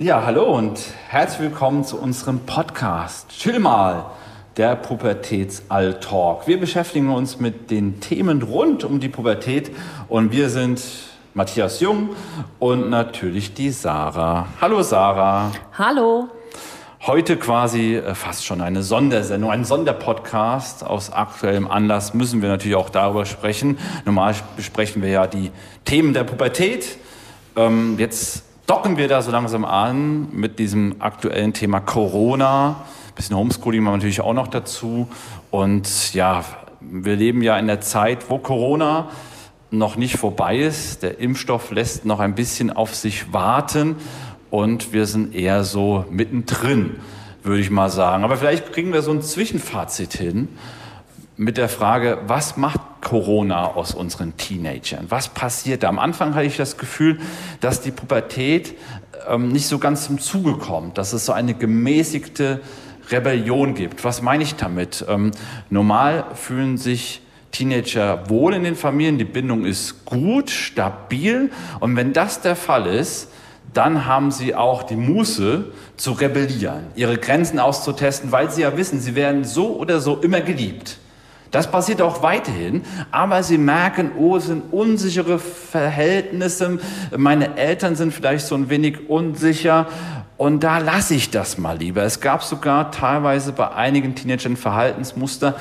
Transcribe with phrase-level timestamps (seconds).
[0.00, 3.30] Ja, hallo und herzlich willkommen zu unserem Podcast.
[3.30, 4.06] Chill mal,
[4.56, 6.46] der Pubertätsall-Talk.
[6.46, 9.72] Wir beschäftigen uns mit den Themen rund um die Pubertät
[10.06, 10.80] und wir sind
[11.34, 12.10] Matthias Jung
[12.60, 14.46] und natürlich die Sarah.
[14.60, 15.50] Hallo Sarah.
[15.76, 16.28] Hallo.
[17.04, 20.86] Heute quasi äh, fast schon eine Sondersendung, ein Sonderpodcast.
[20.86, 23.78] Aus aktuellem Anlass müssen wir natürlich auch darüber sprechen.
[24.04, 25.50] Normal besprechen wir ja die
[25.84, 26.98] Themen der Pubertät.
[27.56, 32.84] Ähm, jetzt docken wir da so langsam an mit diesem aktuellen Thema Corona.
[33.08, 35.08] Ein bisschen Homeschooling machen wir natürlich auch noch dazu.
[35.50, 36.44] Und ja,
[36.80, 39.08] wir leben ja in der Zeit, wo Corona
[39.70, 41.02] noch nicht vorbei ist.
[41.02, 43.96] Der Impfstoff lässt noch ein bisschen auf sich warten
[44.50, 46.96] und wir sind eher so mittendrin,
[47.42, 48.22] würde ich mal sagen.
[48.22, 50.48] Aber vielleicht kriegen wir so ein Zwischenfazit hin
[51.38, 55.06] mit der Frage, was macht Corona aus unseren Teenagern?
[55.08, 55.88] Was passiert da?
[55.88, 57.18] Am Anfang hatte ich das Gefühl,
[57.60, 58.74] dass die Pubertät
[59.28, 62.60] ähm, nicht so ganz zum Zuge kommt, dass es so eine gemäßigte
[63.10, 64.04] Rebellion gibt.
[64.04, 65.04] Was meine ich damit?
[65.08, 65.30] Ähm,
[65.70, 72.12] normal fühlen sich Teenager wohl in den Familien, die Bindung ist gut, stabil und wenn
[72.12, 73.30] das der Fall ist,
[73.72, 79.00] dann haben sie auch die Muße zu rebellieren, ihre Grenzen auszutesten, weil sie ja wissen,
[79.00, 80.98] sie werden so oder so immer geliebt.
[81.50, 86.78] Das passiert auch weiterhin, aber sie merken, oh, es sind unsichere Verhältnisse,
[87.16, 89.86] meine Eltern sind vielleicht so ein wenig unsicher
[90.38, 92.04] und da lasse ich das mal lieber.
[92.04, 95.56] Es gab sogar teilweise bei einigen Teenagern Verhaltensmuster,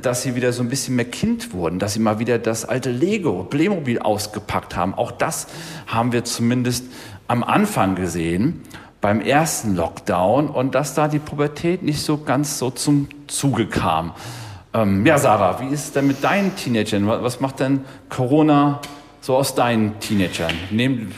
[0.00, 2.90] dass sie wieder so ein bisschen mehr Kind wurden, dass sie mal wieder das alte
[2.90, 4.94] Lego, Playmobil ausgepackt haben.
[4.94, 5.48] Auch das
[5.86, 6.86] haben wir zumindest
[7.28, 8.62] am Anfang gesehen,
[9.02, 14.12] beim ersten Lockdown, und dass da die Pubertät nicht so ganz so zum Zuge kam.
[14.74, 17.06] Ähm, ja, Sarah, wie ist es denn mit deinen Teenagern?
[17.06, 18.80] Was macht denn Corona
[19.20, 20.52] so aus deinen Teenagern?
[20.70, 21.14] Nehmen,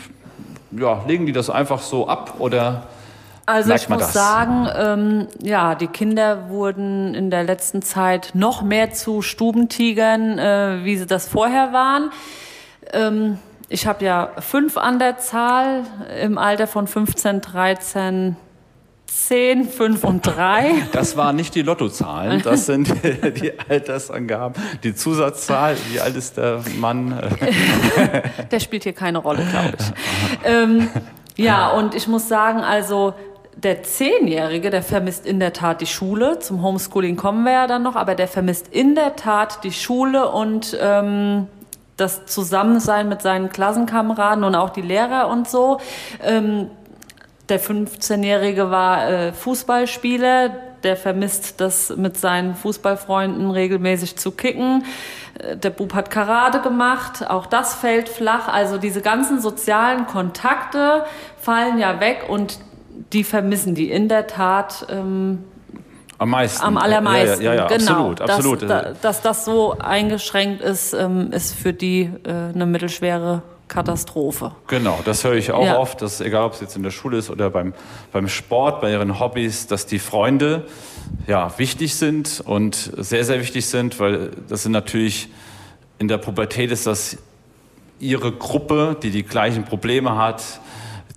[0.72, 2.88] ja, legen die das einfach so ab oder?
[3.47, 4.12] Also ich muss das?
[4.12, 10.78] sagen, ähm, ja, die Kinder wurden in der letzten Zeit noch mehr zu Stubentigern, äh,
[10.82, 12.10] wie sie das vorher waren.
[12.92, 13.38] Ähm,
[13.69, 15.84] ich habe ja fünf an der Zahl
[16.22, 18.36] im Alter von 15, 13,
[19.14, 20.88] 10, 5 und 3.
[20.92, 22.92] Das waren nicht die Lottozahlen, das sind
[23.41, 24.60] die Altersangaben.
[24.82, 27.14] Die Zusatzzahl, wie alt ist der Mann?
[28.50, 30.50] Der spielt hier keine Rolle, glaube ich.
[30.50, 30.88] Ähm,
[31.36, 33.14] ja, und ich muss sagen, also
[33.56, 36.41] der Zehnjährige, der vermisst in der Tat die Schule.
[36.41, 40.30] Zum Homeschooling kommen wir ja dann noch, aber der vermisst in der Tat die Schule
[40.30, 41.47] und ähm,
[41.97, 45.78] das Zusammensein mit seinen Klassenkameraden und auch die Lehrer und so.
[46.22, 46.69] Ähm,
[47.49, 50.50] der 15-Jährige war äh, Fußballspieler,
[50.82, 54.84] der vermisst das mit seinen Fußballfreunden regelmäßig zu kicken.
[55.38, 58.49] Äh, der Bub hat Karate gemacht, auch das fällt flach.
[58.49, 61.04] Also diese ganzen sozialen Kontakte
[61.37, 62.59] fallen ja weg und
[63.12, 65.44] die vermissen die in der Tat ähm,
[66.16, 66.65] am meisten.
[66.65, 67.43] Am allermeisten.
[67.43, 68.10] Ja, ja, ja, genau.
[68.10, 68.62] absolut, absolut.
[68.62, 73.43] Dass, da, dass das so eingeschränkt ist, ähm, ist für die äh, eine mittelschwere
[73.74, 74.52] Katastrophe.
[74.68, 75.78] Genau, das höre ich auch ja.
[75.80, 77.74] oft, dass egal ob es jetzt in der Schule ist oder beim,
[78.12, 80.64] beim Sport, bei ihren Hobbys, dass die Freunde
[81.26, 85.28] ja wichtig sind und sehr, sehr wichtig sind, weil das sind natürlich
[85.98, 87.18] in der Pubertät ist das
[87.98, 90.60] ihre Gruppe, die die gleichen Probleme hat,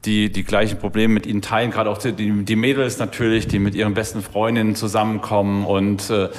[0.05, 3.75] die die gleichen Probleme mit ihnen teilen, gerade auch die, die Mädels natürlich, die mit
[3.75, 6.29] ihren besten Freundinnen zusammenkommen und äh,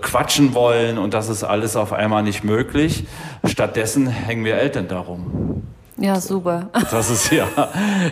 [0.00, 3.04] quatschen wollen und das ist alles auf einmal nicht möglich.
[3.44, 5.57] Stattdessen hängen wir Eltern darum.
[5.98, 6.70] Ja, super.
[6.90, 7.46] Das ist ja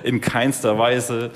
[0.02, 1.30] in keinster Weise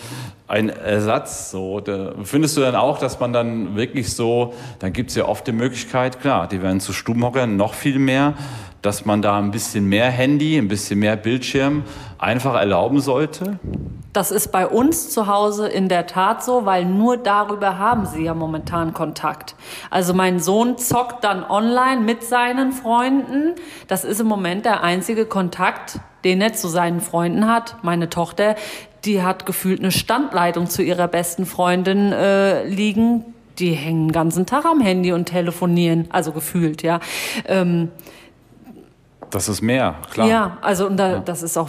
[0.49, 1.51] ein Ersatz.
[1.51, 5.27] So, da findest du dann auch, dass man dann wirklich so, dann gibt es ja
[5.27, 8.35] oft die Möglichkeit, klar, die werden zu Stubenhockern noch viel mehr,
[8.83, 11.85] dass man da ein bisschen mehr Handy, ein bisschen mehr Bildschirm
[12.19, 13.59] einfach erlauben sollte?
[14.13, 18.25] Das ist bei uns zu Hause in der Tat so, weil nur darüber haben sie
[18.25, 19.55] ja momentan Kontakt.
[19.89, 23.55] Also mein Sohn zockt dann online mit seinen Freunden.
[23.87, 27.77] Das ist im Moment der einzige Kontakt, den er zu seinen Freunden hat.
[27.83, 28.57] Meine Tochter,
[29.05, 33.35] die hat gefühlt eine Standleitung zu ihrer besten Freundin äh, liegen.
[33.61, 36.99] Die hängen den ganzen Tag am Handy und telefonieren, also gefühlt, ja.
[37.47, 37.91] Ähm,
[39.31, 40.29] das ist mehr, klar.
[40.29, 41.19] Ja, also und da, ja.
[41.21, 41.69] das ist auch,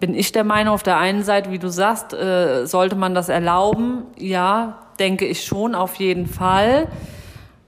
[0.00, 3.28] bin ich der Meinung, auf der einen Seite, wie du sagst, äh, sollte man das
[3.28, 4.04] erlauben?
[4.18, 6.88] Ja, denke ich schon, auf jeden Fall.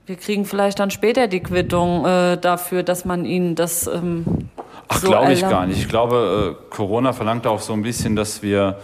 [0.07, 3.87] Wir kriegen vielleicht dann später die Quittung äh, dafür, dass man ihnen das.
[3.87, 4.25] Ähm,
[4.89, 5.79] Ach, so glaube ich gar nicht.
[5.79, 8.79] Ich glaube, äh, Corona verlangt auch so ein bisschen, dass wir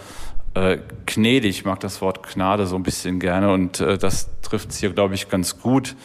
[0.55, 4.71] äh, gnädig, ich mag das Wort Gnade so ein bisschen gerne und äh, das trifft
[4.71, 5.95] es hier, glaube ich, ganz gut,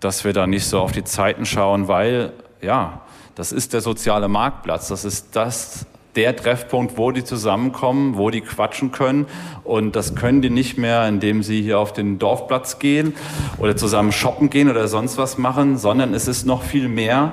[0.00, 2.32] dass wir da nicht so auf die Zeiten schauen, weil,
[2.62, 3.00] ja,
[3.34, 4.88] das ist der soziale Marktplatz.
[4.88, 5.86] Das ist das
[6.16, 9.26] der Treffpunkt, wo die zusammenkommen, wo die quatschen können.
[9.64, 13.14] Und das können die nicht mehr, indem sie hier auf den Dorfplatz gehen
[13.58, 17.32] oder zusammen shoppen gehen oder sonst was machen, sondern es ist noch viel mehr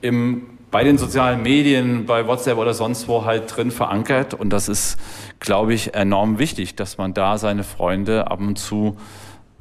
[0.00, 4.32] im bei den sozialen Medien, bei WhatsApp oder sonst wo halt drin verankert.
[4.32, 4.96] Und das ist,
[5.38, 8.96] glaube ich, enorm wichtig, dass man da seine Freunde ab und zu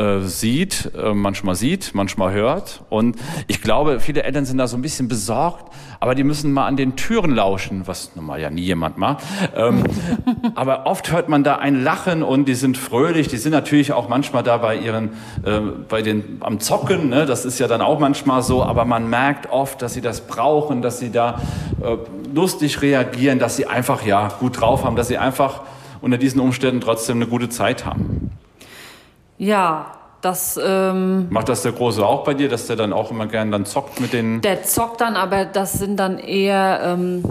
[0.01, 2.83] äh, sieht, äh, manchmal sieht, manchmal hört.
[2.89, 3.17] Und
[3.47, 6.75] ich glaube, viele Eltern sind da so ein bisschen besorgt, aber die müssen mal an
[6.75, 9.23] den Türen lauschen, was nun mal ja nie jemand macht.
[9.55, 9.83] Ähm,
[10.55, 13.27] aber oft hört man da ein Lachen und die sind fröhlich.
[13.27, 15.09] Die sind natürlich auch manchmal da bei ihren,
[15.43, 17.09] äh, bei den, am Zocken.
[17.09, 17.27] Ne?
[17.27, 18.63] Das ist ja dann auch manchmal so.
[18.63, 21.41] Aber man merkt oft, dass sie das brauchen, dass sie da
[21.81, 21.97] äh,
[22.33, 25.61] lustig reagieren, dass sie einfach ja gut drauf haben, dass sie einfach
[26.01, 28.31] unter diesen Umständen trotzdem eine gute Zeit haben.
[29.41, 29.87] Ja,
[30.21, 30.59] das.
[30.63, 33.65] Ähm, Macht das der Große auch bei dir, dass der dann auch immer gern dann
[33.65, 34.39] zockt mit den.
[34.41, 36.79] Der zockt dann, aber das sind dann eher.
[36.83, 37.23] Ähm,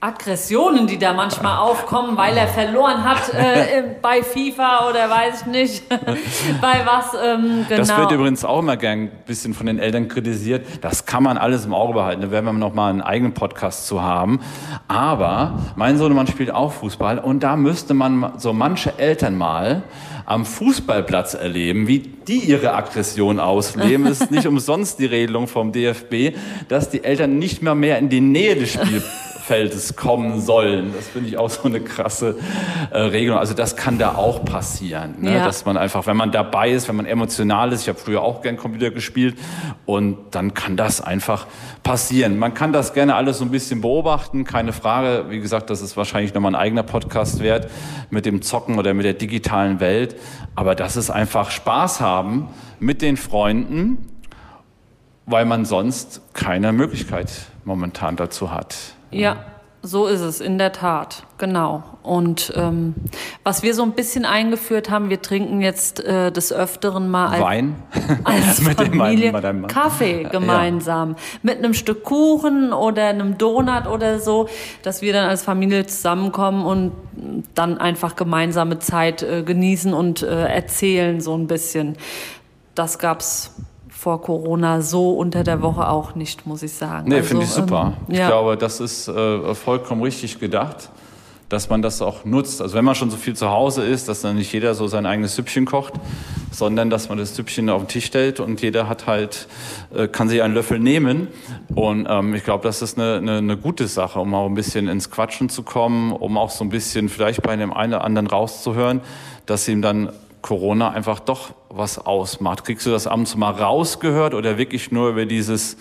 [0.00, 5.46] Aggressionen, die da manchmal aufkommen, weil er verloren hat äh, bei FIFA oder weiß ich
[5.46, 5.88] nicht,
[6.60, 7.80] bei was ähm, genau.
[7.80, 10.64] Das wird übrigens auch immer gern ein bisschen von den Eltern kritisiert.
[10.82, 12.22] Das kann man alles im Auge behalten.
[12.22, 14.38] Da werden wir noch mal einen eigenen Podcast zu haben.
[14.86, 19.82] Aber mein Sohnemann spielt auch Fußball und da müsste man so manche Eltern mal
[20.26, 24.06] am Fußballplatz erleben, wie die ihre Aggression ausleben.
[24.06, 26.36] Es ist nicht umsonst die Regelung vom DFB,
[26.68, 29.04] dass die Eltern nicht mehr mehr in die Nähe des Spiels
[29.48, 30.92] Feldes kommen sollen.
[30.94, 32.36] Das finde ich auch so eine krasse
[32.90, 33.38] äh, Regelung.
[33.38, 35.36] Also das kann da auch passieren, ne?
[35.36, 35.44] ja.
[35.46, 38.42] dass man einfach, wenn man dabei ist, wenn man emotional ist, ich habe früher auch
[38.42, 39.38] gern Computer gespielt
[39.86, 41.46] und dann kann das einfach
[41.82, 42.38] passieren.
[42.38, 45.30] Man kann das gerne alles so ein bisschen beobachten, keine Frage.
[45.30, 47.70] Wie gesagt, das ist wahrscheinlich nochmal ein eigener Podcast wert
[48.10, 50.14] mit dem Zocken oder mit der digitalen Welt.
[50.56, 54.10] Aber das ist einfach Spaß haben mit den Freunden,
[55.24, 57.30] weil man sonst keine Möglichkeit
[57.64, 58.97] momentan dazu hat.
[59.10, 59.36] Ja,
[59.82, 61.84] so ist es, in der Tat, genau.
[62.02, 62.94] Und ähm,
[63.44, 67.42] was wir so ein bisschen eingeführt haben, wir trinken jetzt äh, des Öfteren mal als,
[67.42, 67.76] Wein
[68.24, 71.10] als mit Familie dem Kaffee gemeinsam.
[71.10, 71.16] Ja.
[71.42, 74.48] Mit einem Stück Kuchen oder einem Donut oder so,
[74.82, 76.92] dass wir dann als Familie zusammenkommen und
[77.54, 81.96] dann einfach gemeinsame Zeit äh, genießen und äh, erzählen so ein bisschen.
[82.74, 83.54] Das gab's
[83.98, 87.08] vor Corona so unter der Woche auch nicht, muss ich sagen.
[87.08, 87.94] Nee, also, finde ich super.
[88.08, 88.22] Ähm, ja.
[88.22, 90.90] Ich glaube, das ist äh, vollkommen richtig gedacht,
[91.48, 92.62] dass man das auch nutzt.
[92.62, 95.04] Also wenn man schon so viel zu Hause ist, dass dann nicht jeder so sein
[95.04, 95.94] eigenes Süppchen kocht,
[96.52, 99.48] sondern dass man das Süppchen auf den Tisch stellt und jeder hat halt,
[99.92, 101.26] äh, kann sich einen Löffel nehmen.
[101.74, 104.86] Und ähm, ich glaube, das ist eine, eine, eine gute Sache, um auch ein bisschen
[104.86, 108.28] ins Quatschen zu kommen, um auch so ein bisschen vielleicht bei dem einen oder anderen
[108.28, 109.00] rauszuhören,
[109.46, 110.12] dass ihm dann
[110.42, 112.64] Corona einfach doch was ausmacht.
[112.64, 115.76] Kriegst du das ab und zu mal rausgehört oder wirklich nur über dieses,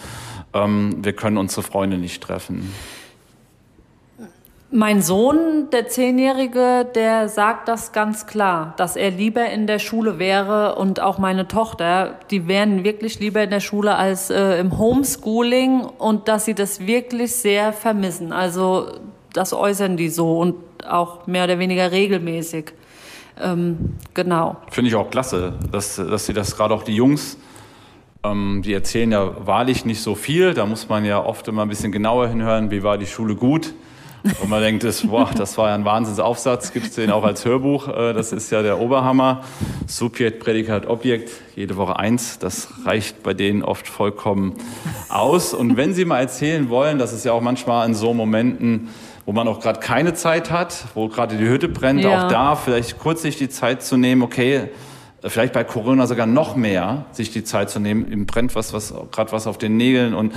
[0.53, 2.73] ähm, wir können unsere Freunde nicht treffen?
[4.69, 10.19] Mein Sohn, der Zehnjährige, der sagt das ganz klar, dass er lieber in der Schule
[10.19, 14.77] wäre und auch meine Tochter, die wären wirklich lieber in der Schule als äh, im
[14.77, 18.33] Homeschooling und dass sie das wirklich sehr vermissen.
[18.33, 18.91] Also
[19.31, 20.55] das äußern die so und
[20.85, 22.73] auch mehr oder weniger regelmäßig.
[23.41, 24.57] Ähm, genau.
[24.69, 27.37] Finde ich auch klasse, dass, dass sie das gerade auch die Jungs,
[28.23, 30.53] ähm, die erzählen ja wahrlich nicht so viel.
[30.53, 33.73] Da muss man ja oft immer ein bisschen genauer hinhören, wie war die Schule gut.
[34.41, 37.45] Und man denkt, das, boah, das war ja ein Wahnsinnsaufsatz, gibt es den auch als
[37.45, 37.87] Hörbuch.
[37.87, 39.43] Äh, das ist ja der Oberhammer.
[39.85, 42.39] Subjekt, Prädikat, Objekt, jede Woche eins.
[42.39, 44.55] Das reicht bei denen oft vollkommen
[45.09, 45.53] aus.
[45.53, 48.89] Und wenn sie mal erzählen wollen, das ist ja auch manchmal in so Momenten,
[49.27, 52.25] wo man auch gerade keine Zeit hat, wo gerade die Hütte brennt, ja.
[52.25, 54.69] auch da vielleicht kurz sich die Zeit zu nehmen, okay,
[55.21, 58.93] vielleicht bei Corona sogar noch mehr, sich die Zeit zu nehmen, ihm brennt was, was
[59.11, 60.33] gerade was auf den Nägeln und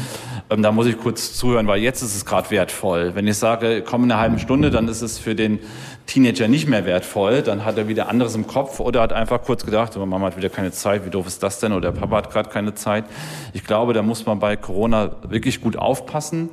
[0.50, 3.14] ähm, da muss ich kurz zuhören, weil jetzt ist es gerade wertvoll.
[3.14, 5.60] Wenn ich sage, komm in einer halben Stunde, dann ist es für den
[6.06, 9.64] Teenager nicht mehr wertvoll, dann hat er wieder anderes im Kopf oder hat einfach kurz
[9.64, 12.32] gedacht, oh, Mama hat wieder keine Zeit, wie doof ist das denn oder Papa hat
[12.32, 13.04] gerade keine Zeit.
[13.52, 16.48] Ich glaube, da muss man bei Corona wirklich gut aufpassen,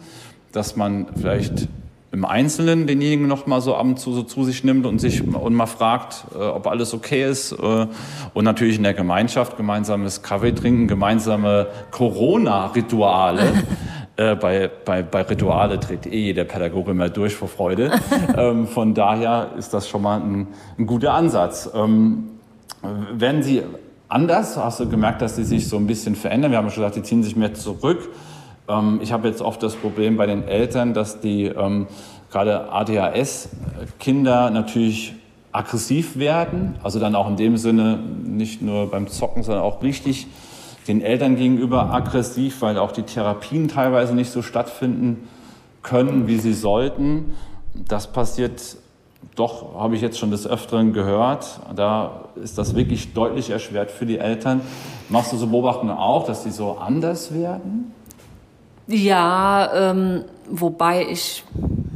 [0.52, 1.68] dass man vielleicht
[2.12, 5.22] im Einzelnen denjenigen noch mal so ab und zu so zu sich nimmt und sich
[5.22, 7.52] und mal fragt, äh, ob alles okay ist.
[7.52, 7.88] Äh,
[8.34, 13.42] und natürlich in der Gemeinschaft gemeinsames Kaffee trinken, gemeinsame Corona-Rituale.
[14.16, 17.92] äh, bei, bei, bei Rituale dreht eh jeder Pädagoge immer durch vor Freude.
[18.38, 20.48] ähm, von daher ist das schon mal ein,
[20.80, 21.70] ein guter Ansatz.
[21.76, 22.30] Ähm,
[23.12, 23.64] werden Sie
[24.08, 24.56] anders?
[24.56, 26.52] Hast du gemerkt, dass Sie sich so ein bisschen verändern?
[26.52, 28.10] Wir haben ja schon gesagt, die ziehen sich mehr zurück.
[28.68, 31.88] Ähm, ich habe jetzt oft das Problem bei den Eltern, dass die ähm,
[32.32, 35.14] gerade ADHS-Kinder natürlich
[35.52, 40.28] aggressiv werden, also dann auch in dem Sinne nicht nur beim Zocken, sondern auch richtig
[40.88, 45.28] den Eltern gegenüber aggressiv, weil auch die Therapien teilweise nicht so stattfinden,
[45.84, 47.34] können, wie sie sollten.
[47.74, 48.78] Das passiert
[49.36, 51.60] doch, habe ich jetzt schon des Öfteren gehört.
[51.76, 54.62] Da ist das wirklich deutlich erschwert für die Eltern.
[55.10, 57.94] Machst du so Beobachtungen auch, dass die so anders werden?
[58.88, 61.44] Ja, ähm, wobei ich,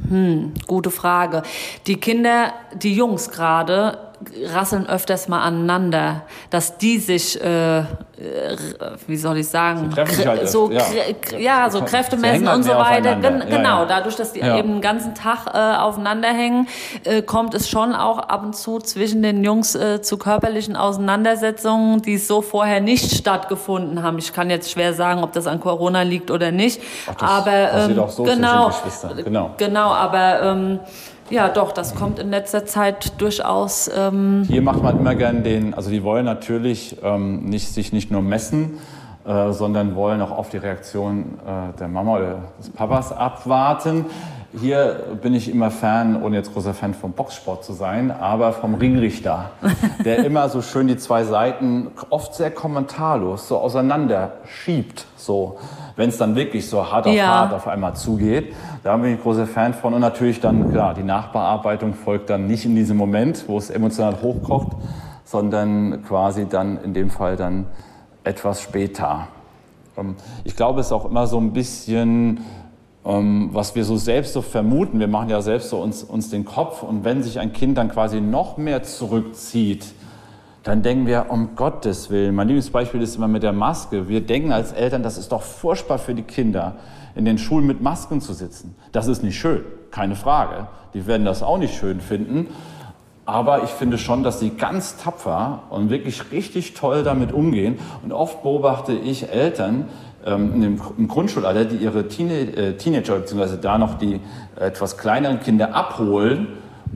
[0.09, 1.43] hm, gute Frage.
[1.87, 4.10] Die Kinder, die Jungs gerade,
[4.47, 7.83] rasseln öfters mal aneinander, dass die sich, äh,
[9.07, 10.83] wie soll ich sagen, halt so, ja.
[11.37, 13.15] ja, so Kräfte messen halt und so weiter.
[13.15, 13.85] Gen genau, ja.
[13.85, 16.67] dadurch, dass die eben den ganzen Tag äh, aufeinander hängen,
[17.03, 22.01] äh, kommt es schon auch ab und zu zwischen den Jungs äh, zu körperlichen Auseinandersetzungen,
[22.01, 24.17] die so vorher nicht stattgefunden haben.
[24.17, 26.81] Ich kann jetzt schwer sagen, ob das an Corona liegt oder nicht.
[27.07, 28.71] Ach, aber ähm, so genau,
[29.23, 29.55] genau.
[29.57, 30.79] genau, aber ähm,
[31.31, 33.89] ja, doch, das kommt in letzter Zeit durchaus.
[33.95, 38.11] Ähm, Hier macht man immer gern den, also die wollen natürlich ähm, nicht, sich nicht
[38.11, 38.79] nur messen,
[39.25, 44.05] äh, sondern wollen auch auf die Reaktion äh, der Mama oder des Papas abwarten.
[44.59, 48.75] Hier bin ich immer Fan, ohne jetzt großer Fan vom Boxsport zu sein, aber vom
[48.75, 49.51] Ringrichter,
[50.03, 55.57] der immer so schön die zwei Seiten oft sehr kommentarlos so auseinander schiebt, so
[55.95, 57.27] wenn es dann wirklich so hart auf Ja.
[57.27, 58.53] hart auf einmal zugeht.
[58.83, 62.65] Da bin ich großer Fan von und natürlich dann klar die Nachbearbeitung folgt dann nicht
[62.65, 64.75] in diesem Moment, wo es emotional hochkocht,
[65.23, 67.67] sondern quasi dann in dem Fall dann
[68.25, 69.27] etwas später.
[69.97, 72.41] Ähm, Ich glaube, es ist auch immer so ein bisschen,
[73.03, 74.99] was wir so selbst so vermuten.
[74.99, 77.89] Wir machen ja selbst so uns, uns den Kopf und wenn sich ein Kind dann
[77.89, 79.85] quasi noch mehr zurückzieht,
[80.63, 84.07] dann denken wir, um Gottes Willen, mein Lieblingsbeispiel ist immer mit der Maske.
[84.07, 86.75] Wir denken als Eltern, das ist doch furchtbar für die Kinder,
[87.15, 88.75] in den Schulen mit Masken zu sitzen.
[88.91, 90.67] Das ist nicht schön, keine Frage.
[90.93, 92.47] Die werden das auch nicht schön finden.
[93.25, 97.79] Aber ich finde schon, dass sie ganz tapfer und wirklich richtig toll damit umgehen.
[98.03, 99.87] Und oft beobachte ich Eltern
[100.25, 103.57] ähm, im Grundschulalter, die ihre Teenie äh, Teenager bzw.
[103.61, 104.19] da noch die
[104.59, 106.47] äh, etwas kleineren Kinder abholen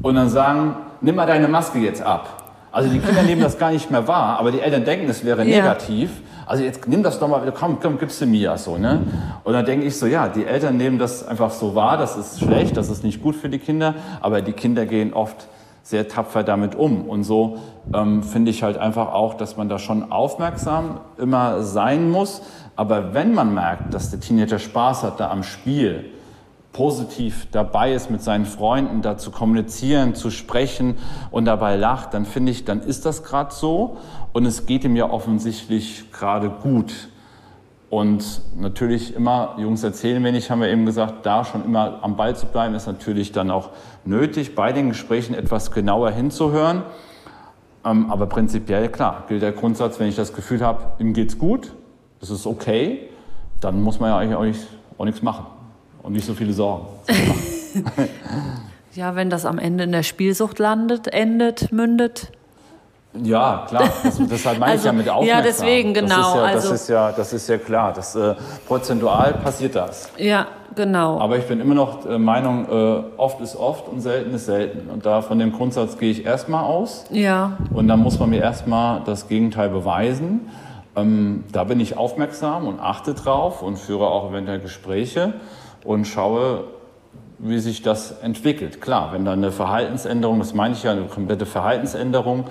[0.01, 2.44] und dann sagen, nimm mal deine Maske jetzt ab.
[2.72, 5.46] Also die Kinder nehmen das gar nicht mehr wahr, aber die Eltern denken, es wäre
[5.46, 5.62] Ja.
[5.63, 6.10] negativ.
[6.46, 9.01] Also jetzt nimm das doch mal, komm, komm, gib's du mir so, ne?
[9.44, 12.39] Und dann denke ich so, ja, die Eltern nehmen das einfach so wahr, das ist
[12.41, 15.48] schlecht, das ist nicht gut für die Kinder, aber die Kinder gehen oft
[15.86, 17.08] sehr tapfer damit um.
[17.08, 17.60] Und so
[17.94, 22.42] ähm, finde ich halt einfach auch, dass man da schon aufmerksam immer sein muss.
[22.75, 26.06] Aber wenn man merkt, dass der Teenager Spaß hat da am Spiel,
[26.74, 30.98] positiv dabei ist, mit seinen Freunden da zu kommunizieren, zu sprechen
[31.32, 33.98] und dabei lacht, dann finde ich, dann ist das gerade so
[34.34, 37.10] und es geht ihm ja offensichtlich gerade gut.
[37.89, 42.36] Und natürlich immer, Jungs erzählen wenig, haben wir eben gesagt, da schon immer am Ball
[42.36, 43.70] zu bleiben, ist natürlich dann auch
[44.06, 46.84] nötig, bei den Gesprächen etwas genauer hinzuhören.
[47.86, 51.74] Ähm, aber prinzipiell, klar, gilt der Grundsatz, wenn ich das Gefühl habe, ihm geht's gut,
[52.20, 53.10] das ist okay,
[53.62, 55.46] dann muss man ja eigentlich auch, nicht, auch nichts machen
[56.01, 56.88] und nicht so viele Sorgen.
[58.94, 62.32] ja, wenn das am Ende in der Spielsucht landet, endet, mündet.
[63.24, 65.43] Ja, klar, das, deshalb meine Also, ich ja mit ja, aufmerksam.
[65.45, 68.36] deswegen, Das genau, ist ja, also- das, ist ja, das ist ja klar, das, äh,
[68.67, 70.10] prozentual passiert das.
[70.17, 71.19] Ja, genau.
[71.19, 74.89] Aber ich bin immer noch der Meinung, äh, oft ist oft und selten ist selten.
[74.89, 77.05] Und da von dem Grundsatz gehe ich erstmal aus.
[77.10, 80.50] ja, Und dann muss man mir erstmal das Gegenteil beweisen.
[80.98, 85.34] Ähm, da bin ich aufmerksam und achte drauf und führe auch eventuell Gespräche
[85.84, 86.65] und schaue,
[87.38, 88.79] wie sich das entwickelt.
[88.79, 92.45] Klar, wenn da eine Verhaltensänderung, das meine ich ja, eine komplette Verhaltensänderung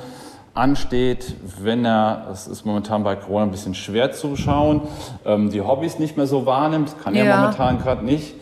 [0.54, 4.82] ansteht, wenn er, das ist momentan bei Corona ein bisschen schwer zu schauen,
[5.26, 7.36] ähm, die Hobbys nicht mehr so wahrnimmt, kann er Ja.
[7.36, 8.34] momentan gerade nicht.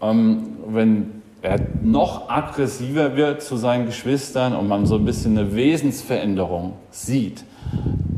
[0.00, 5.54] Ähm, wenn er noch aggressiver wird zu seinen Geschwistern und man so ein bisschen eine
[5.54, 7.44] Wesensveränderung sieht,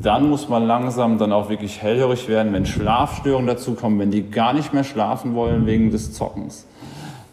[0.03, 4.53] dann muss man langsam dann auch wirklich hellhörig werden, wenn Schlafstörungen dazukommen, wenn die gar
[4.53, 6.67] nicht mehr schlafen wollen wegen des Zockens.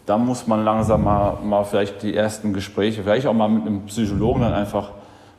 [0.06, 3.82] Dann muss man langsam mal, mal vielleicht die ersten Gespräche, vielleicht auch mal mit einem
[3.86, 4.90] Psychologen dann einfach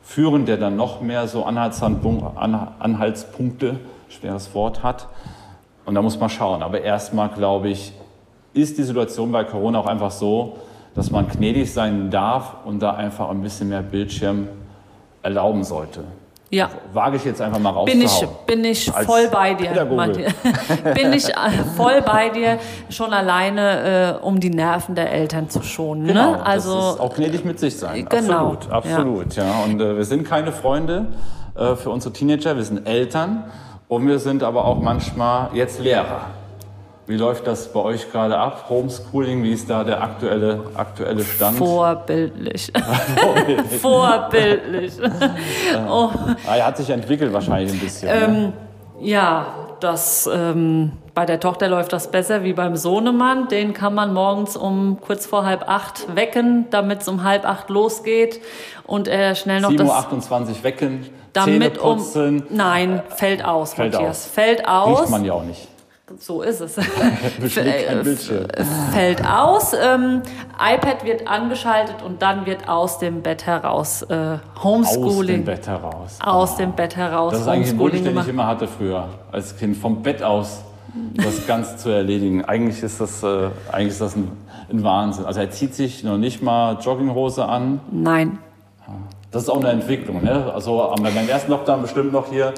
[0.04, 5.08] führen, der dann noch mehr so Anhaltspunkte, schweres Wort hat.
[5.86, 6.62] Und da muss man schauen.
[6.62, 7.92] Aber erstmal, glaube ich,
[8.52, 10.58] ist die Situation bei Corona auch einfach so,
[10.94, 14.46] dass man gnädig sein darf und da einfach ein bisschen mehr Bildschirm
[15.22, 16.04] erlauben sollte.
[16.54, 16.70] Ja.
[16.92, 19.70] Wage ich jetzt einfach mal Bin ich, bin ich Als voll bei dir,
[20.94, 22.58] bin ich äh, voll bei dir,
[22.88, 26.06] schon alleine, äh, um die Nerven der Eltern zu schonen.
[26.06, 26.46] Genau, ne?
[26.46, 28.06] Also, das ist auch gnädig mit sich sein.
[28.08, 29.36] Genau, Absolut, absolut.
[29.36, 29.64] Ja.
[29.64, 31.06] Und äh, wir sind keine Freunde
[31.54, 33.44] äh, für unsere Teenager, wir sind Eltern
[33.88, 36.26] und wir sind aber auch manchmal jetzt Lehrer.
[37.06, 38.64] Wie läuft das bei euch gerade ab?
[38.70, 41.58] Homeschooling, wie ist da der aktuelle, aktuelle Stand?
[41.58, 42.72] vorbildlich.
[43.80, 44.92] vorbildlich.
[45.88, 46.10] oh,
[46.48, 48.08] Ah, er hat sich entwickelt wahrscheinlich ein bisschen.
[48.08, 48.24] ne?
[48.24, 48.52] ähm,
[49.00, 49.46] ja,
[49.80, 53.48] das ähm, bei der Tochter läuft das besser wie beim Sohnemann.
[53.48, 57.68] Den kann man morgens um kurz vor halb acht wecken, damit es um halb acht
[57.70, 58.40] losgeht
[58.86, 62.46] und er schnell noch 7.28 Uhr wecken, damit Zähne putzen.
[62.48, 64.26] um nein fällt aus, Fällt Matthias, aus.
[64.32, 65.00] fällt aus.
[65.02, 65.68] Riecht man ja auch nicht.
[66.18, 66.74] So ist es.
[68.92, 69.72] Fällt aus.
[69.72, 70.22] Ähm,
[70.58, 75.38] iPad wird angeschaltet und dann wird aus dem Bett heraus äh, Aus Homeschooling.
[75.38, 76.18] dem Bett heraus.
[76.20, 77.32] Aus dem Bett heraus.
[77.32, 80.62] Das ist eigentlich ein Wunsch, den ich immer hatte früher, als Kind, vom Bett aus
[81.14, 82.44] das Ganze zu erledigen.
[82.44, 84.30] Eigentlich ist das, äh, eigentlich ist das ein,
[84.70, 85.24] ein Wahnsinn.
[85.26, 87.80] Also er zieht sich noch nicht mal Jogginghose an.
[87.90, 88.38] Nein.
[89.32, 90.22] Das ist auch eine Entwicklung.
[90.22, 90.52] Ne?
[90.54, 92.54] Also am beim ersten Lockdown bestimmt noch hier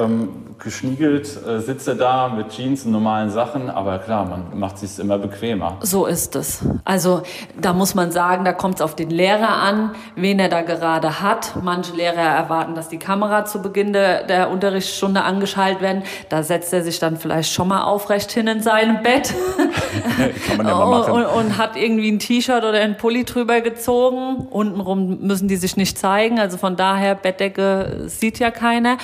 [0.00, 0.30] ähm,
[0.64, 3.70] geschniegelt äh, sitzt er da mit Jeans und normalen Sachen.
[3.70, 5.76] Aber klar, man macht sich immer bequemer.
[5.80, 6.64] So ist es.
[6.84, 7.22] Also
[7.60, 11.20] da muss man sagen, da kommt es auf den Lehrer an, wen er da gerade
[11.20, 11.52] hat.
[11.62, 16.02] Manche Lehrer erwarten, dass die Kamera zu Beginn der, der Unterrichtsstunde angeschaltet werden.
[16.30, 19.34] Da setzt er sich dann vielleicht schon mal aufrecht hin in seinem Bett
[20.46, 21.12] Kann man ja mal und, machen.
[21.12, 24.46] und, und hat irgendwie ein T-Shirt oder ein Pulli drüber gezogen.
[24.50, 26.38] Untenrum müssen die sich nicht zeigen.
[26.38, 28.96] Also von daher, Bettdecke sieht ja keiner.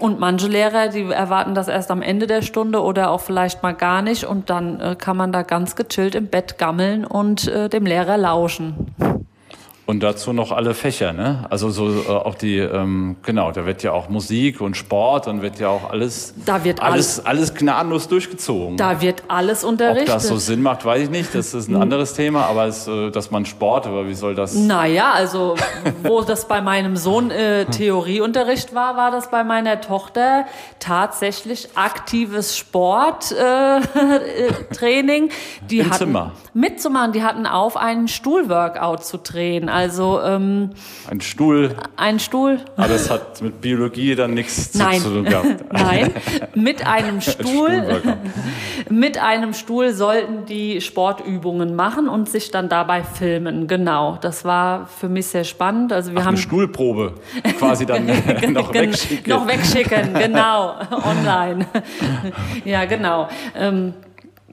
[0.00, 3.74] Und manche Lehrer, die erwarten das erst am Ende der Stunde oder auch vielleicht mal
[3.74, 4.24] gar nicht.
[4.24, 8.16] Und dann äh, kann man da ganz gechillt im Bett gammeln und äh, dem Lehrer
[8.16, 9.13] lauschen.
[9.86, 11.46] Und dazu noch alle Fächer, ne?
[11.50, 15.42] Also so äh, auch die, ähm, genau, da wird ja auch Musik und Sport und
[15.42, 18.78] wird ja auch alles, Da wird alles, alles gnadenlos durchgezogen.
[18.78, 20.08] Da wird alles Ob unterrichtet.
[20.08, 21.34] das so Sinn macht, weiß ich nicht.
[21.34, 24.54] Das ist ein anderes Thema, aber es, äh, dass man Sport, aber wie soll das?
[24.54, 25.54] Naja, also
[26.02, 30.46] wo das bei meinem Sohn äh, Theorieunterricht war, war das bei meiner Tochter
[30.78, 33.84] tatsächlich aktives Sporttraining.
[34.34, 35.30] Äh, Training.
[35.70, 36.32] die Im hatten, Zimmer?
[36.54, 39.68] Mitzumachen, die hatten auf, einen Stuhlworkout zu drehen.
[39.74, 40.70] Also ähm,
[41.10, 42.58] Ein Stuhl, ein Stuhl.
[42.76, 45.64] aber das hat mit Biologie dann nichts zu, tun gehabt.
[45.72, 46.12] Nein,
[46.54, 48.02] mit einem Stuhl,
[48.88, 53.66] mit einem Stuhl sollten die Sportübungen machen und sich dann dabei filmen.
[53.66, 55.92] Genau, das war für mich sehr spannend.
[55.92, 57.14] Also wir Ach, haben eine Stuhlprobe
[57.58, 58.06] quasi dann
[58.52, 59.32] noch Gen- wegschicken.
[59.32, 61.66] Noch wegschicken, genau, online.
[62.64, 63.28] ja, genau.
[63.56, 63.94] Ähm,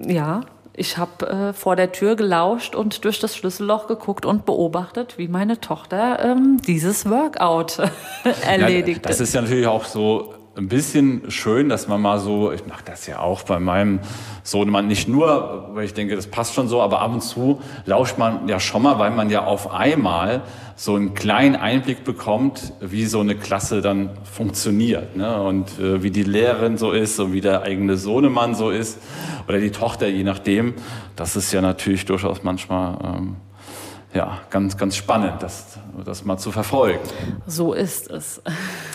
[0.04, 0.42] ja,
[0.74, 5.28] ich habe äh, vor der Tür gelauscht und durch das Schlüsselloch geguckt und beobachtet, wie
[5.28, 7.80] meine Tochter ähm, dieses Workout
[8.46, 9.02] erledigt.
[9.06, 12.66] Ja, das ist ja natürlich auch so ein bisschen schön, dass man mal so, ich
[12.68, 14.00] mache das ja auch bei meinem
[14.44, 18.18] Sohnemann, nicht nur, weil ich denke, das passt schon so, aber ab und zu lauscht
[18.18, 20.42] man ja schon mal, weil man ja auf einmal
[20.76, 25.42] so einen kleinen Einblick bekommt, wie so eine Klasse dann funktioniert ne?
[25.42, 29.00] und äh, wie die Lehrerin so ist und wie der eigene Sohnemann so ist
[29.48, 30.74] oder die Tochter, je nachdem.
[31.16, 33.36] Das ist ja natürlich durchaus manchmal ähm,
[34.14, 37.00] ja, ganz, ganz spannend, das, das mal zu verfolgen.
[37.48, 38.42] so ist es.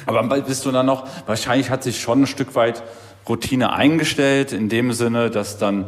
[0.06, 2.82] Aber bist du dann noch, wahrscheinlich hat sich schon ein Stück weit
[3.28, 5.86] Routine eingestellt, in dem Sinne, dass dann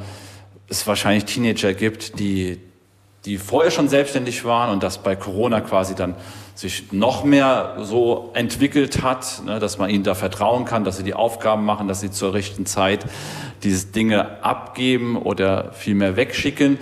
[0.69, 2.59] es wahrscheinlich Teenager gibt, die,
[3.25, 6.15] die vorher schon selbstständig waren und das bei Corona quasi dann
[6.55, 11.05] sich noch mehr so entwickelt hat, ne, dass man ihnen da vertrauen kann, dass sie
[11.05, 13.07] die Aufgaben machen, dass sie zur rechten Zeit
[13.63, 16.79] diese Dinge abgeben oder vielmehr wegschicken.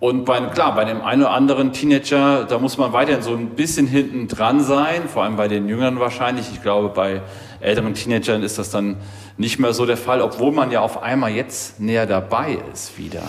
[0.00, 3.50] Und bei, klar, bei dem einen oder anderen Teenager, da muss man weiterhin so ein
[3.50, 6.50] bisschen hinten dran sein, vor allem bei den Jüngeren wahrscheinlich.
[6.52, 7.22] Ich glaube, bei
[7.60, 8.96] älteren Teenagern ist das dann
[9.38, 13.22] nicht mehr so der Fall, obwohl man ja auf einmal jetzt näher dabei ist wieder.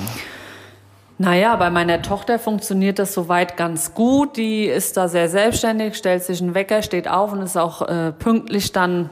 [1.18, 4.36] Naja, bei meiner Tochter funktioniert das soweit ganz gut.
[4.36, 8.12] Die ist da sehr selbstständig, stellt sich einen Wecker, steht auf und ist auch äh,
[8.12, 9.10] pünktlich dann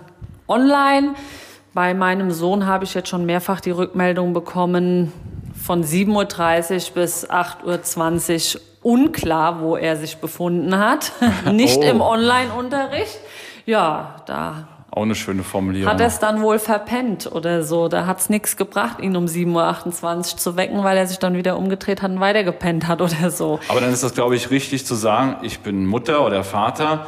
[0.49, 1.13] online.
[1.73, 5.13] Bei meinem Sohn habe ich jetzt schon mehrfach die Rückmeldung bekommen,
[5.65, 11.11] von 7.30 Uhr bis 8.20 Uhr unklar, wo er sich befunden hat.
[11.51, 11.83] Nicht Oh.
[11.83, 13.17] im Online-Unterricht.
[13.65, 15.89] Ja, da Auch eine schöne Formulierung.
[15.89, 17.87] hat er es dann wohl verpennt oder so.
[17.87, 21.35] Da hat es nichts gebracht, ihn um 7.28 Uhr zu wecken, weil er sich dann
[21.37, 23.59] wieder umgedreht hat und weiter gepennt hat oder so.
[23.69, 27.07] Aber dann ist das, glaube ich, richtig zu sagen, ich bin Mutter oder Vater.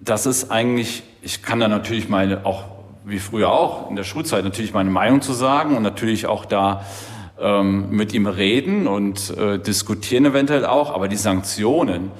[0.00, 2.62] Das ist eigentlich, ich kann da natürlich meine, auch
[3.04, 6.84] wie früher auch, in der Schulzeit natürlich meine Meinung zu sagen und natürlich auch da
[7.40, 10.94] ähm, mit ihm reden und äh, diskutieren eventuell auch.
[10.94, 12.10] Aber die Sanktionen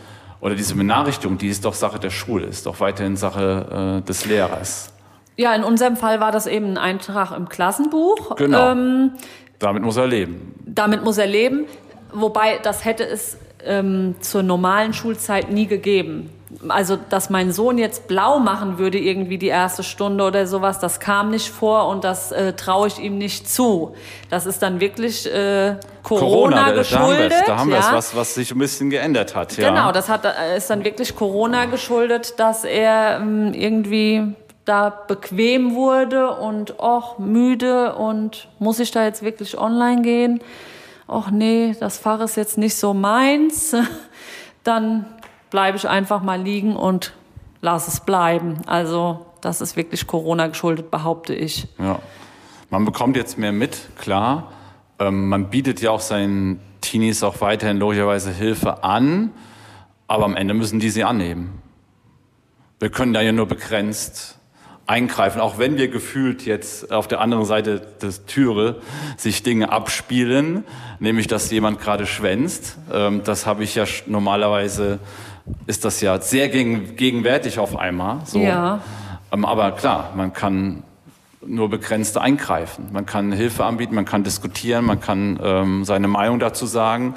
[0.40, 4.27] oder diese Benachrichtigung, die ist doch Sache der Schule, ist doch weiterhin Sache äh, des
[4.27, 4.92] Lehrers.
[5.37, 8.37] Ja, in unserem Fall war das eben ein Eintrag im Klassenbuch.
[8.37, 8.70] Genau.
[8.72, 9.12] Ähm,
[9.59, 10.55] Damit muss er leben.
[10.64, 11.64] damit muss er leben.
[12.12, 16.31] Wobei, das hätte es ähm, zur normalen Schulzeit nie gegeben.
[16.69, 21.01] Also, dass mein Sohn jetzt blau machen würde, irgendwie die erste Stunde oder sowas, das
[21.01, 23.95] kam nicht vor und das äh, traue ich ihm nicht zu.
[24.31, 27.33] Das ist dann wirklich äh, Corona, wir geschuldet.
[27.33, 27.95] es, da haben wir es, ja.
[27.95, 29.57] was, was sich ein bisschen geändert hat.
[29.57, 29.69] Ja.
[29.69, 35.75] Genau, das hat, äh, ist dann wirklich Corona geschuldet, dass er ähm, irgendwie da bequem
[35.75, 40.40] wurde und auch müde und muss ich da jetzt wirklich online gehen?
[41.09, 43.75] ach nee, das Fach ist jetzt nicht so meins,
[44.64, 45.07] dann
[45.55, 47.12] bleibe ich einfach mal liegen und
[47.61, 48.57] lass es bleiben.
[48.67, 51.69] Also das ist wirklich Corona geschuldet, behaupte ich.
[51.79, 52.01] Ja.
[52.71, 54.51] Man bekommt jetzt mehr mit, klar.
[54.99, 59.31] Ähm, man bietet ja auch seinen Teenies auch weiterhin logischerweise Hilfe an,
[60.09, 61.62] aber am Ende müssen die sie annehmen.
[62.81, 64.40] Wir können da ja nur begrenzt
[64.87, 68.81] eingreifen, auch wenn wir gefühlt jetzt auf der anderen Seite des Türe
[69.17, 70.64] sich Dinge abspielen,
[70.99, 72.77] nämlich dass jemand gerade schwänzt.
[72.93, 74.99] Ähm, das habe ich ja normalerweise,
[75.67, 78.21] ist das ja sehr gegenwärtig auf einmal.
[78.25, 78.39] So.
[78.39, 78.81] Ja.
[79.33, 80.83] Ähm, aber klar, man kann
[81.47, 82.89] nur begrenzt eingreifen.
[82.93, 87.15] Man kann Hilfe anbieten, man kann diskutieren, man kann ähm, seine Meinung dazu sagen.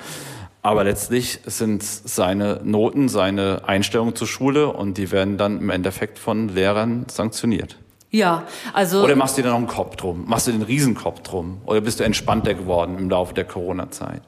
[0.62, 6.20] Aber letztlich sind seine Noten, seine Einstellungen zur Schule und die werden dann im Endeffekt
[6.20, 7.78] von Lehrern sanktioniert.
[8.10, 9.04] Ja, also.
[9.04, 10.26] Oder machst du dir noch einen Kopf drum?
[10.28, 11.62] Machst du den Riesenkopf drum?
[11.66, 14.22] Oder bist du entspannter geworden im Laufe der Corona-Zeit?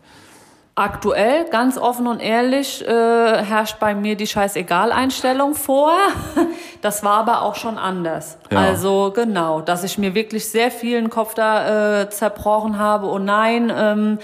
[0.79, 5.91] Aktuell, ganz offen und ehrlich, äh, herrscht bei mir die Scheißegal-Einstellung vor.
[6.81, 8.37] Das war aber auch schon anders.
[8.49, 8.59] Ja.
[8.59, 13.07] Also genau, dass ich mir wirklich sehr vielen Kopf da äh, zerbrochen habe.
[13.07, 14.19] Oh nein, ähm,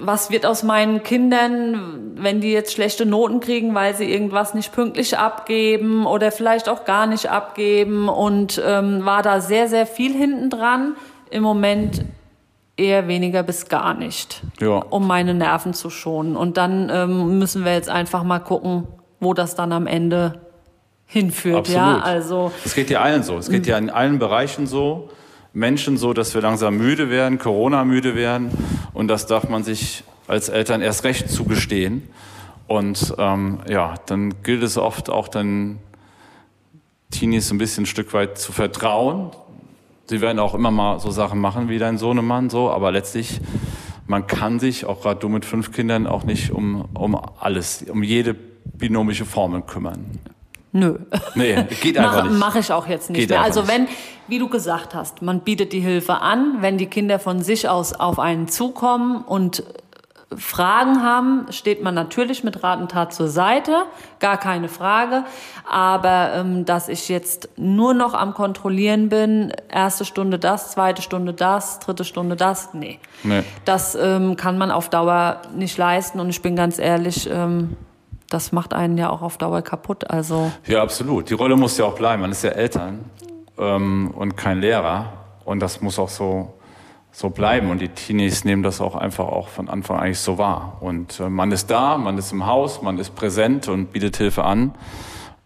[0.00, 4.72] was wird aus meinen Kindern, wenn die jetzt schlechte Noten kriegen, weil sie irgendwas nicht
[4.72, 10.12] pünktlich abgeben oder vielleicht auch gar nicht abgeben und ähm, war da sehr, sehr viel
[10.12, 10.96] hinten dran.
[11.30, 12.04] Im Moment
[12.76, 14.78] eher weniger bis gar nicht, ja.
[14.78, 16.36] um meine Nerven zu schonen.
[16.36, 18.86] Und dann ähm, müssen wir jetzt einfach mal gucken,
[19.20, 20.40] wo das dann am Ende
[21.06, 21.58] hinführt.
[21.58, 21.76] Absolut.
[21.76, 23.36] Ja, also es geht ja allen so.
[23.36, 25.10] Es geht ja in allen Bereichen so.
[25.52, 28.50] Menschen so, dass wir langsam müde werden, Corona müde werden.
[28.94, 32.08] Und das darf man sich als Eltern erst recht zugestehen.
[32.66, 35.78] Und ähm, ja, dann gilt es oft auch dann
[37.10, 39.30] Teenies ein bisschen ein Stück weit zu vertrauen.
[40.12, 43.40] Sie werden auch immer mal so Sachen machen wie dein Sohnemann, so, aber letztlich,
[44.06, 48.02] man kann sich, auch gerade du mit fünf Kindern, auch nicht um, um alles, um
[48.02, 50.18] jede binomische Formel kümmern.
[50.72, 50.98] Nö.
[51.34, 52.38] Nee, geht einfach mach, nicht.
[52.38, 53.40] Mache ich auch jetzt nicht geht mehr.
[53.40, 53.88] Also wenn,
[54.28, 57.94] wie du gesagt hast, man bietet die Hilfe an, wenn die Kinder von sich aus
[57.94, 59.64] auf einen zukommen und
[60.36, 63.84] Fragen haben, steht man natürlich mit Rat und Tat zur Seite,
[64.20, 65.24] gar keine Frage.
[65.70, 71.32] Aber ähm, dass ich jetzt nur noch am Kontrollieren bin, erste Stunde das, zweite Stunde
[71.32, 72.98] das, dritte Stunde das, nee.
[73.22, 73.42] nee.
[73.64, 76.20] Das ähm, kann man auf Dauer nicht leisten.
[76.20, 77.76] Und ich bin ganz ehrlich, ähm,
[78.28, 80.10] das macht einen ja auch auf Dauer kaputt.
[80.10, 81.30] Also ja, absolut.
[81.30, 82.22] Die Rolle muss ja auch bleiben.
[82.22, 83.04] Man ist ja Eltern
[83.58, 85.12] ähm, und kein Lehrer.
[85.44, 86.54] Und das muss auch so,
[87.12, 87.70] so bleiben.
[87.70, 90.78] Und die Teenies nehmen das auch einfach auch von Anfang eigentlich so wahr.
[90.80, 94.44] Und äh, man ist da, man ist im Haus, man ist präsent und bietet Hilfe
[94.44, 94.74] an.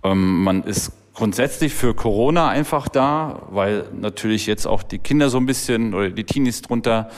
[0.02, 5.38] Ähm, man ist grundsätzlich für Corona einfach da, weil natürlich jetzt auch die Kinder so
[5.38, 7.08] ein bisschen oder die Teenies drunter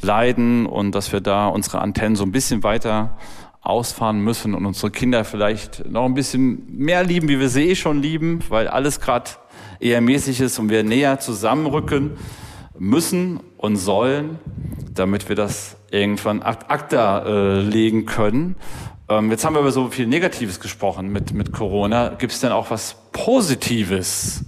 [0.00, 3.16] leiden und dass wir da unsere Antennen so ein bisschen weiter
[3.60, 7.76] ausfahren müssen und unsere Kinder vielleicht noch ein bisschen mehr lieben, wie wir sie eh
[7.76, 9.30] schon lieben, weil alles gerade
[9.78, 12.12] eher mäßig ist und wir näher zusammenrücken
[12.78, 14.38] müssen und sollen,
[14.94, 18.56] damit wir das irgendwann ad acta äh, legen können.
[19.08, 22.10] Ähm, jetzt haben wir über so viel Negatives gesprochen mit, mit Corona.
[22.10, 24.44] Gibt es denn auch was Positives?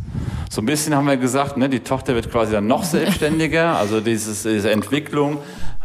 [0.50, 4.00] So ein bisschen haben wir gesagt, ne, die Tochter wird quasi dann noch selbstständiger, also
[4.00, 5.38] dieses, diese Entwicklung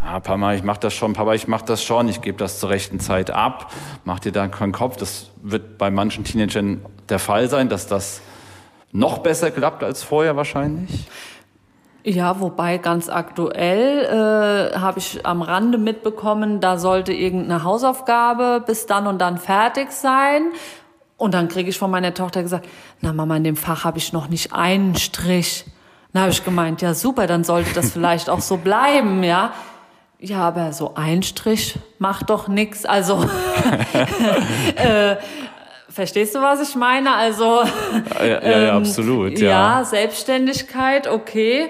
[0.03, 2.69] ja, Papa, ich mache das schon, Papa, ich mache das schon, ich gebe das zur
[2.69, 3.71] rechten Zeit ab,
[4.05, 4.97] mach dir da keinen Kopf.
[4.97, 8.21] Das wird bei manchen Teenagern der Fall sein, dass das
[8.91, 11.07] noch besser klappt als vorher wahrscheinlich.
[12.03, 18.85] Ja, wobei ganz aktuell äh, habe ich am Rande mitbekommen, da sollte irgendeine Hausaufgabe bis
[18.85, 20.51] dann und dann fertig sein.
[21.17, 22.67] Und dann kriege ich von meiner Tochter gesagt,
[23.01, 25.65] na Mama, in dem Fach habe ich noch nicht einen Strich.
[26.13, 29.51] Dann habe ich gemeint, ja super, dann sollte das vielleicht auch so bleiben, ja.
[30.21, 32.85] Ja, aber so ein Strich macht doch nix.
[32.85, 33.23] Also
[34.75, 35.17] äh,
[35.89, 37.13] verstehst du, was ich meine?
[37.13, 37.61] Also
[38.19, 39.39] ja, ja, ja ähm, absolut.
[39.39, 39.79] Ja.
[39.79, 41.69] ja, Selbstständigkeit, okay.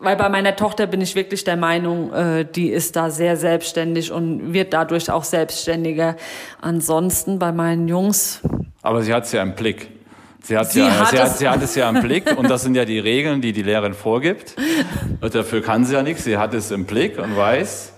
[0.00, 4.12] Weil bei meiner Tochter bin ich wirklich der Meinung, äh, die ist da sehr selbstständig
[4.12, 6.16] und wird dadurch auch selbstständiger.
[6.60, 8.40] Ansonsten bei meinen Jungs.
[8.82, 9.88] Aber sie hat es ja im Blick.
[10.42, 12.62] Sie hat, sie, ja, hat sie, hat, sie hat es ja im Blick und das
[12.62, 14.56] sind ja die Regeln, die die Lehrerin vorgibt.
[15.22, 16.24] Und dafür kann sie ja nichts.
[16.24, 17.93] Sie hat es im Blick und weiß,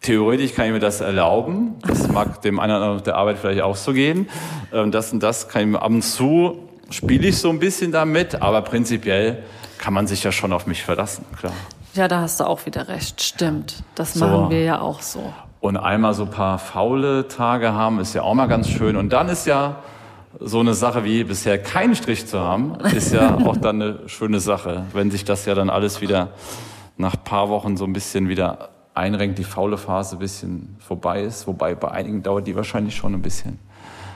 [0.00, 1.76] theoretisch kann ich mir das erlauben.
[1.86, 4.28] Das mag dem anderen auf der Arbeit vielleicht auch so gehen.
[4.72, 7.92] Ähm, das und das kann ich mir ab und zu spiele ich so ein bisschen
[7.92, 9.44] damit, aber prinzipiell
[9.78, 11.52] kann man sich ja schon auf mich verlassen, klar.
[11.94, 13.22] Ja, da hast du auch wieder recht.
[13.22, 13.82] Stimmt.
[13.94, 14.26] Das so.
[14.26, 15.32] machen wir ja auch so.
[15.60, 18.96] Und einmal so ein paar faule Tage haben, ist ja auch mal ganz schön.
[18.96, 19.82] Und dann ist ja
[20.38, 24.40] so eine Sache wie bisher keinen Strich zu haben, ist ja auch dann eine schöne
[24.40, 26.28] Sache, wenn sich das ja dann alles wieder
[26.96, 31.22] nach ein paar Wochen so ein bisschen wieder einrenkt, die faule Phase ein bisschen vorbei
[31.22, 31.46] ist.
[31.46, 33.58] Wobei bei einigen dauert die wahrscheinlich schon ein bisschen.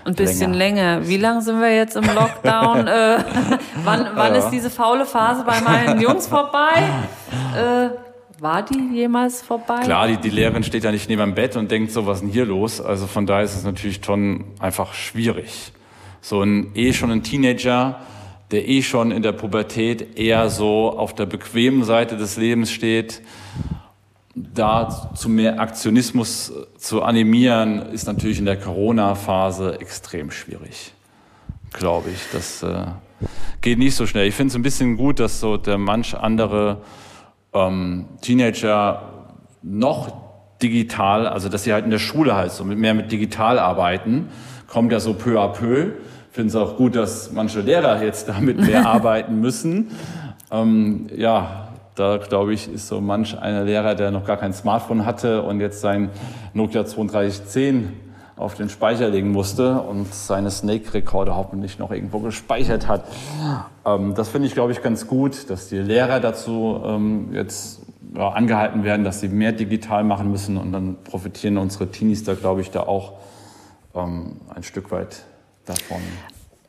[0.05, 0.97] Ein bisschen länger.
[0.97, 1.09] länger.
[1.09, 2.87] Wie lange sind wir jetzt im Lockdown?
[2.89, 3.19] äh,
[3.85, 4.41] wann wann ja.
[4.41, 6.73] ist diese faule Phase bei meinen Jungs vorbei?
[7.57, 7.91] Äh,
[8.41, 9.83] war die jemals vorbei?
[9.85, 12.23] Klar, die, die Lehrerin steht ja nicht neben dem Bett und denkt so, was ist
[12.23, 12.81] denn hier los?
[12.81, 15.73] Also von daher ist es natürlich schon einfach schwierig.
[16.21, 18.01] So ein eh schon ein Teenager,
[18.51, 23.23] der eh schon in der Pubertät eher so auf der bequemen Seite des Lebens steht,
[24.35, 30.95] da zu mehr Aktionismus zu animieren, ist natürlich in der Corona-Phase extrem schwierig,
[31.73, 32.21] glaube ich.
[32.33, 32.87] Das äh,
[33.61, 34.27] geht nicht so schnell.
[34.27, 36.79] Ich finde es ein bisschen gut, dass so der manch andere
[37.53, 39.03] ähm, Teenager
[39.63, 40.13] noch
[40.63, 44.29] digital, also dass sie halt in der Schule halt so mit, mehr mit digital arbeiten,
[44.67, 45.93] kommt ja so peu à peu.
[46.31, 49.91] Ich finde es auch gut, dass manche Lehrer jetzt damit mehr arbeiten müssen.
[50.51, 51.62] Ähm, ja,
[51.95, 55.61] da glaube ich, ist so manch einer Lehrer, der noch gar kein Smartphone hatte und
[55.61, 56.11] jetzt sein
[56.55, 57.93] Nokia 3210
[58.37, 63.05] auf den Speicher legen musste und seine Snake-Rekorde hoffentlich noch irgendwo gespeichert hat.
[63.85, 67.83] Ähm, das finde ich, glaube ich, ganz gut, dass die Lehrer dazu ähm, jetzt
[68.15, 72.35] ja, angehalten werden, dass sie mehr digital machen müssen und dann profitieren unsere Teenies da,
[72.35, 73.13] glaube ich, da auch
[73.95, 75.23] ähm, ein Stück weit
[75.67, 76.01] davon.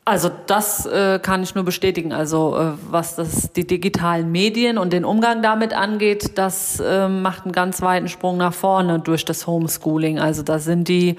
[0.06, 2.12] Also das äh, kann ich nur bestätigen.
[2.12, 7.44] Also äh, was das die digitalen Medien und den Umgang damit angeht, das äh, macht
[7.44, 10.18] einen ganz weiten Sprung nach vorne durch das Homeschooling.
[10.18, 11.16] Also da sind die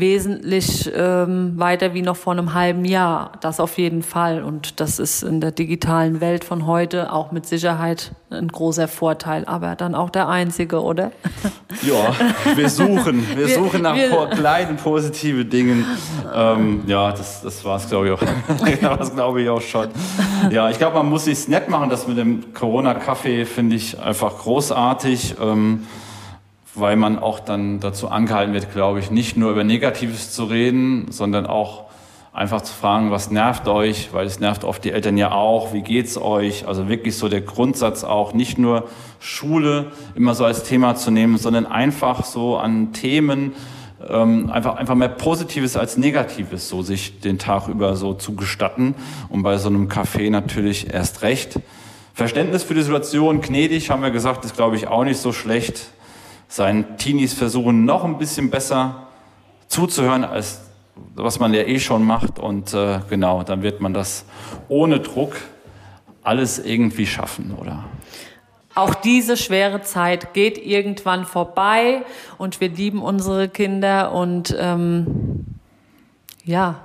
[0.00, 3.32] wesentlich ähm, weiter wie noch vor einem halben Jahr.
[3.40, 4.42] Das auf jeden Fall.
[4.42, 9.44] Und das ist in der digitalen Welt von heute auch mit Sicherheit ein großer Vorteil,
[9.44, 11.12] aber dann auch der einzige, oder?
[11.82, 12.14] Ja,
[12.54, 13.26] wir suchen.
[13.36, 15.84] Wir, wir suchen nach wir, kleinen positiven Dingen.
[16.32, 18.96] Ähm, ja, das, das war es, glaube ich, auch.
[18.98, 19.88] das glaube ich auch schon.
[20.50, 21.90] Ja, ich glaube, man muss sich nett machen.
[21.90, 25.34] Das mit dem Corona-Kaffee finde ich einfach großartig.
[25.42, 25.84] Ähm,
[26.74, 31.06] weil man auch dann dazu angehalten wird, glaube ich, nicht nur über Negatives zu reden,
[31.10, 31.84] sondern auch
[32.32, 35.82] einfach zu fragen, was nervt euch, weil es nervt oft die Eltern ja auch, wie
[35.82, 36.66] geht's euch?
[36.66, 38.88] Also wirklich so der Grundsatz auch, nicht nur
[39.20, 43.52] Schule immer so als Thema zu nehmen, sondern einfach so an Themen,
[44.08, 48.96] ähm, einfach, einfach mehr Positives als Negatives, so sich den Tag über so zu gestatten
[49.28, 51.60] und bei so einem Café natürlich erst recht.
[52.14, 55.93] Verständnis für die Situation, gnädig, haben wir gesagt, ist glaube ich auch nicht so schlecht
[56.54, 59.08] seinen Teenies versuchen, noch ein bisschen besser
[59.66, 60.60] zuzuhören, als
[61.16, 62.38] was man ja eh schon macht.
[62.38, 64.24] Und äh, genau, dann wird man das
[64.68, 65.34] ohne Druck
[66.22, 67.84] alles irgendwie schaffen, oder?
[68.76, 72.02] Auch diese schwere Zeit geht irgendwann vorbei
[72.38, 75.46] und wir lieben unsere Kinder und ähm,
[76.44, 76.76] ja,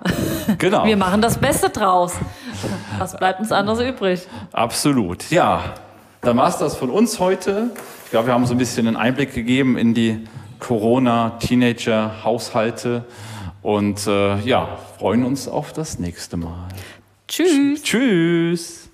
[0.58, 0.84] genau.
[0.86, 2.16] wir machen das Beste draus.
[2.98, 4.28] Was bleibt uns anderes übrig?
[4.52, 5.76] Absolut, ja.
[6.22, 7.70] Dann war es das von uns heute.
[8.10, 10.22] Ich glaube, wir haben so ein bisschen einen Einblick gegeben in die
[10.58, 13.06] Corona-Teenager-Haushalte
[13.62, 16.70] und äh, ja, freuen uns auf das nächste Mal.
[17.28, 17.84] Tschüss.
[17.84, 18.89] Tschüss.